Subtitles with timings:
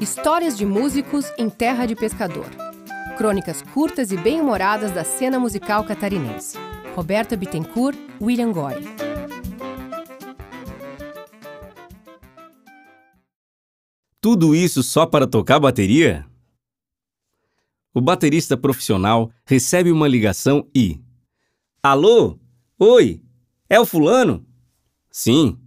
[0.00, 2.46] Histórias de músicos em terra de pescador.
[3.16, 6.58] Crônicas curtas e bem-humoradas da cena musical catarinense.
[6.94, 8.74] Roberta Bittencourt, William Goy.
[14.20, 16.26] Tudo isso só para tocar bateria?
[17.92, 21.00] O baterista profissional recebe uma ligação e.
[21.82, 22.38] Alô?
[22.78, 23.22] Oi?
[23.68, 24.46] É o fulano?
[25.10, 25.58] Sim.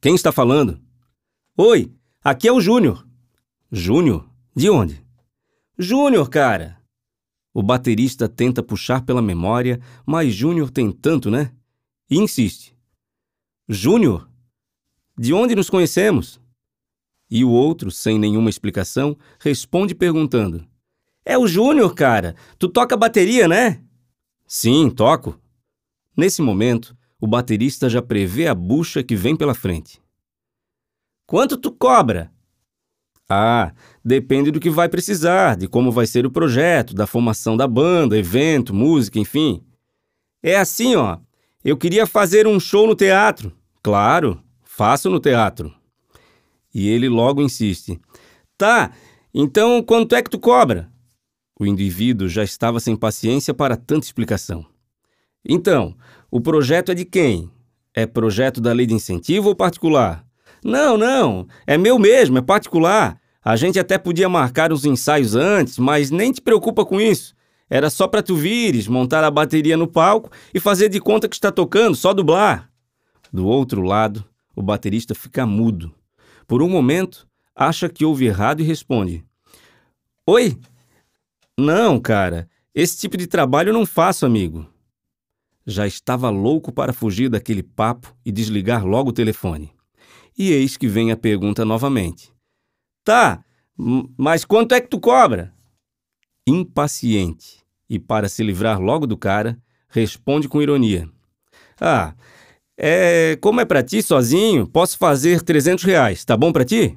[0.00, 0.80] Quem está falando?
[1.56, 1.92] Oi,
[2.30, 3.06] aqui é o Júnior.
[3.72, 4.28] Júnior?
[4.54, 5.02] De onde?
[5.78, 6.78] Júnior, cara!
[7.54, 11.52] O baterista tenta puxar pela memória, mas Júnior tem tanto, né?
[12.10, 12.76] E insiste.
[13.68, 14.28] Júnior?
[15.16, 16.40] De onde nos conhecemos?
[17.30, 20.66] E o outro, sem nenhuma explicação, responde perguntando:
[21.24, 22.36] É o Júnior, cara.
[22.58, 23.82] Tu toca bateria, né?
[24.46, 25.38] Sim, toco.
[26.16, 30.00] Nesse momento, o baterista já prevê a bucha que vem pela frente.
[31.28, 32.32] Quanto tu cobra?
[33.28, 37.68] Ah, depende do que vai precisar, de como vai ser o projeto, da formação da
[37.68, 39.62] banda, evento, música, enfim.
[40.42, 41.18] É assim, ó.
[41.62, 43.52] Eu queria fazer um show no teatro.
[43.82, 45.70] Claro, faço no teatro.
[46.74, 48.00] E ele logo insiste:
[48.56, 48.92] Tá,
[49.34, 50.90] então quanto é que tu cobra?
[51.60, 54.64] O indivíduo já estava sem paciência para tanta explicação.
[55.46, 55.94] Então,
[56.30, 57.50] o projeto é de quem?
[57.92, 60.26] É projeto da lei de incentivo ou particular?
[60.64, 63.20] Não, não, é meu mesmo, é particular.
[63.44, 67.34] A gente até podia marcar os ensaios antes, mas nem te preocupa com isso.
[67.70, 71.36] Era só para tu vires, montar a bateria no palco e fazer de conta que
[71.36, 72.70] está tocando, só dublar.
[73.32, 74.24] Do outro lado,
[74.56, 75.94] o baterista fica mudo.
[76.46, 79.24] Por um momento, acha que ouve errado e responde:
[80.26, 80.58] Oi?
[81.56, 84.66] Não, cara, esse tipo de trabalho eu não faço, amigo.
[85.66, 89.70] Já estava louco para fugir daquele papo e desligar logo o telefone.
[90.38, 92.32] E eis que vem a pergunta novamente:
[93.02, 93.44] Tá,
[94.16, 95.52] mas quanto é que tu cobra?
[96.46, 101.10] Impaciente e para se livrar logo do cara, responde com ironia:
[101.80, 102.14] Ah,
[102.76, 106.96] é, como é para ti sozinho, posso fazer 300 reais, tá bom para ti?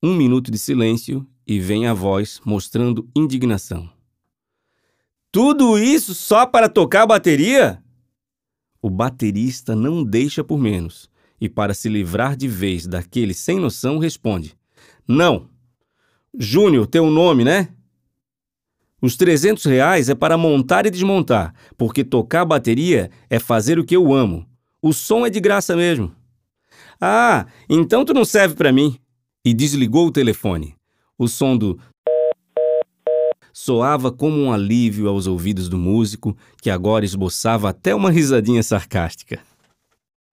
[0.00, 3.90] Um minuto de silêncio e vem a voz mostrando indignação.
[5.32, 7.82] Tudo isso só para tocar bateria?
[8.80, 13.98] O baterista não deixa por menos e, para se livrar de vez daquele sem noção,
[13.98, 14.56] responde:
[15.06, 15.48] Não.
[16.38, 17.68] Júnior, teu nome, né?
[19.00, 23.96] Os 300 reais é para montar e desmontar, porque tocar bateria é fazer o que
[23.96, 24.44] eu amo.
[24.82, 26.12] O som é de graça mesmo.
[27.00, 28.98] Ah, então tu não serve para mim.
[29.44, 30.74] E desligou o telefone.
[31.16, 31.78] O som do
[33.52, 39.40] soava como um alívio aos ouvidos do músico, que agora esboçava até uma risadinha sarcástica.